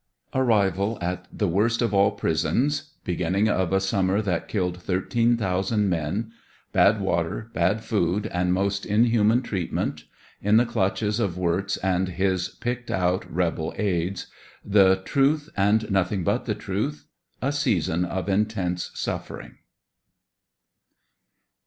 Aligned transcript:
ARRIVAL 0.33 0.97
AT 0.99 1.27
THE 1.31 1.47
WORST 1.47 1.79
OF 1.83 1.93
ALL 1.93 2.09
PRISONS— 2.13 2.89
BEGINNING 3.05 3.47
OF 3.47 3.71
A 3.71 3.79
SUMMER 3.79 4.23
THAT 4.23 4.47
KILLED 4.47 4.81
THIRTEEN 4.81 5.37
THOUSAND 5.37 5.91
MEN— 5.91 6.31
BAD 6.73 6.99
WATER, 7.01 7.51
BAD 7.53 7.83
FOOD, 7.83 8.25
AND 8.33 8.51
MOST 8.51 8.87
INHUMAN 8.87 9.43
TREATMENT— 9.43 10.05
IN 10.49 10.57
THE 10.57 10.65
CLUTCHES 10.65 11.21
OP 11.21 11.35
WIRTZ 11.37 11.77
AND 11.83 12.09
HIS 12.09 12.49
PICKED 12.49 12.89
OUT 12.89 13.31
REBEL 13.31 13.75
AIDS— 13.77 14.25
THE 14.65 14.95
TRUTH 15.05 15.49
AND 15.55 15.91
NOTHING 15.91 16.23
BUT 16.23 16.45
THE 16.45 16.55
TRUTH— 16.55 17.05
A 17.43 17.51
SEASON 17.51 18.03
OF 18.03 18.27
INTENSE 18.27 18.89
SUFFERING. 18.95 19.57